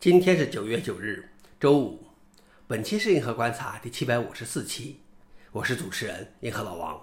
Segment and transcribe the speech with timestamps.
[0.00, 1.28] 今天是九月九日，
[1.60, 2.02] 周五。
[2.66, 4.96] 本期是银河观察第七百五十四期，
[5.52, 6.98] 我是主持人银河老王。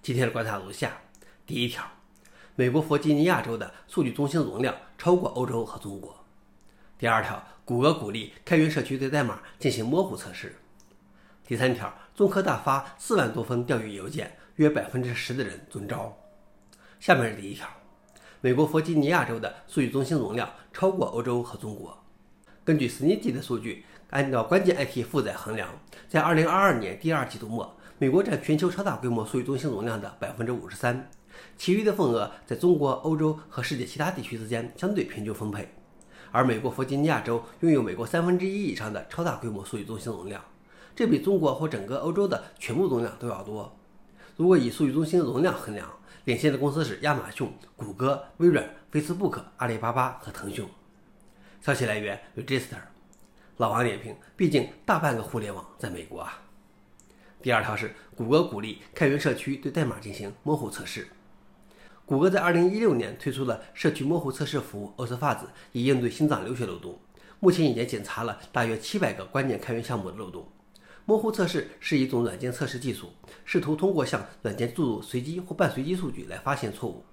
[0.00, 1.00] 今天的观察如下：
[1.44, 1.84] 第一条，
[2.54, 6.24] 美国弗吉尼亚州的数据中心容量超过欧洲和中国。
[6.96, 10.54] 第二条，谷歌鼓励开源社区对代码进行模糊测试。
[11.44, 16.16] 第三条，中科大发四万多封钓鱼邮件，约百分之十的人中招。
[17.00, 17.68] 下面是第一条，
[18.40, 22.00] 美国弗吉尼亚州的数据中心容量超过欧洲和中国。
[22.68, 25.70] 根据 SNED 的数据，按照关键 IT 负载衡量，
[26.06, 31.08] 在2022年第二季度末，美国占全球超大规模数据中心容量的百分之五十三，
[31.56, 35.66] 其余的份额在中国、欧洲和世界其他地区之间相对平均分配。
[36.30, 40.44] 而美国弗吉尼亚州拥有美国三分之一以上的超大规模数据中心容量，
[40.94, 43.74] 这比中国或整个欧洲的全部容量都要多。
[44.36, 45.90] 如果以数据中心容量衡量，
[46.26, 50.66] 领先的公司是亚马逊、谷歌、微软、Facebook、阿里巴巴和腾讯。
[51.60, 52.78] 消息来源：Register。
[53.56, 56.40] 老王点评：毕竟大半个互联网在美国啊。
[57.42, 61.08] 第二条是，谷歌鼓励开源社区对代码进行模糊测试。
[62.06, 65.40] 谷歌在2016年推出了社区模糊测试服务 OSFuzz，
[65.72, 66.98] 以应对心脏流血漏洞。
[67.40, 70.48] 目前已经检查了大约700个关键开源项目的漏洞。
[71.04, 73.12] 模糊测试是一种软件测试技术，
[73.44, 77.04] 试图通过向软件注入随机或半随机数据来发现错误。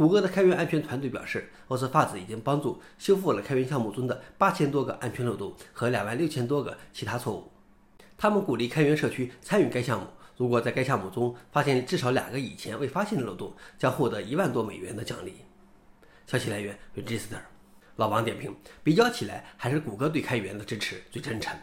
[0.00, 7.52] 谷歌的开源安全团队表示，OSFuzz 已经帮助修复了开源项目中的八千多个安全漏洞和两万六千多个其他错误。
[8.16, 10.06] 他们鼓励开源社区参与该项目，
[10.38, 15.34] 如果在该项目中发现至少两个以前未发现的漏洞，将获得一万多美元的奖励。
[16.26, 17.36] 消息来源：Register。
[17.96, 21.54] 老王点评：比较起来，还是谷歌对开源的支持最真诚。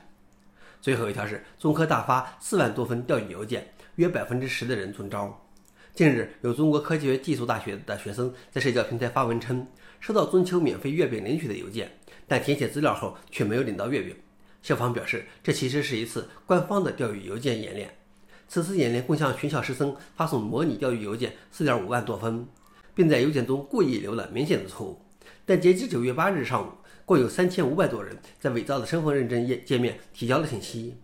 [0.80, 5.44] 最后一条是，中科大发四万多封钓鱼邮件，约百分之十的人中招。
[5.98, 9.66] 近日，有中国科学技术大学的学生在社交平台发文称，
[10.00, 11.92] 收到中秋免费月饼领取的邮件，
[12.28, 14.16] 但填写资料后却没有领到月饼。
[14.62, 17.92] 校方表示，这其实是一次官方的钓鱼邮件演练。
[18.48, 22.48] 此次演练共向全校师生发送模拟钓鱼邮件4.5万多封，
[22.94, 25.02] 并在邮件中故意留了明显的错误。
[25.48, 26.70] 但截至9月8日上午，
[27.06, 30.96] 共有3500多人在伪造的身份认证页界面提交了信息。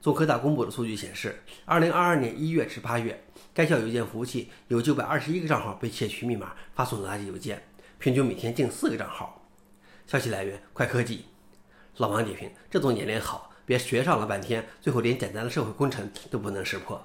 [0.00, 3.22] 中科大公布的数据显示，2022年1月至8月。
[3.52, 7.62] 该校邮件服务器有九百二十一个账号被窃取密码发送垃圾邮件，
[7.98, 9.44] 平均每天近四个账号。
[10.06, 11.26] 消息来源：快科技。
[11.96, 17.04] 老王点评：这种演练好，别学上了半天，最后连简单的社会工程都不能识破。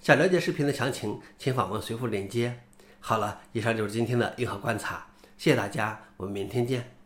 [0.00, 2.60] 想了解视频的详情，请访问随附链接。
[2.98, 5.06] 好了，以上就是今天的硬核观察，
[5.36, 6.97] 谢谢大家，我们明天见。